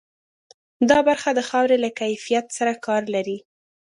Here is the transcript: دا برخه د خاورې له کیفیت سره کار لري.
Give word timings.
دا 0.89 0.99
برخه 1.07 1.29
د 1.35 1.39
خاورې 1.49 1.77
له 1.83 1.89
کیفیت 1.99 2.45
سره 2.57 2.73
کار 2.85 3.03
لري. 3.15 3.37